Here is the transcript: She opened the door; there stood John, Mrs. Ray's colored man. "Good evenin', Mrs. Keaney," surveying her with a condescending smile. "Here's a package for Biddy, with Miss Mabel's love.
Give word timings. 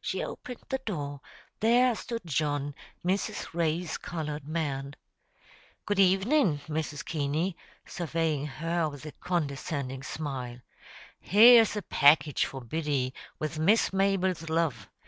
She 0.00 0.20
opened 0.20 0.64
the 0.68 0.78
door; 0.84 1.20
there 1.60 1.94
stood 1.94 2.22
John, 2.24 2.74
Mrs. 3.06 3.54
Ray's 3.54 3.98
colored 3.98 4.48
man. 4.48 4.96
"Good 5.84 6.00
evenin', 6.00 6.58
Mrs. 6.68 7.04
Keaney," 7.04 7.54
surveying 7.86 8.46
her 8.48 8.88
with 8.88 9.06
a 9.06 9.12
condescending 9.12 10.02
smile. 10.02 10.58
"Here's 11.20 11.76
a 11.76 11.82
package 11.82 12.46
for 12.46 12.62
Biddy, 12.62 13.14
with 13.38 13.60
Miss 13.60 13.92
Mabel's 13.92 14.48
love. 14.50 14.88